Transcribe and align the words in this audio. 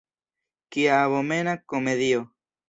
Kia 0.71 0.95
abomena 1.03 1.53
komedio! 1.75 2.27